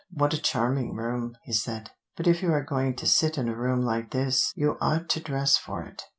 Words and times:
"What 0.11 0.33
a 0.33 0.41
charming 0.41 0.95
room!" 0.95 1.37
he 1.43 1.53
said. 1.53 1.91
"But 2.17 2.25
if 2.25 2.41
you 2.41 2.51
are 2.53 2.63
going 2.63 2.95
to 2.95 3.05
sit 3.05 3.37
in 3.37 3.47
a 3.47 3.53
room 3.55 3.83
like 3.83 4.09
this, 4.09 4.51
you 4.55 4.75
ought 4.81 5.09
to 5.09 5.19
dress 5.19 5.57
for 5.57 5.83
it." 5.83 6.01